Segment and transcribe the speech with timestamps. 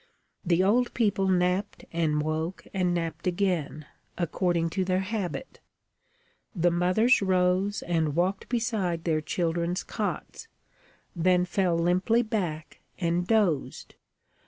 [0.43, 3.85] The old people napped and woke and napped again,
[4.17, 5.59] according to their habit.
[6.55, 10.47] The mothers rose and walked beside their children's cots,
[11.15, 13.93] then fell limply back and dozed.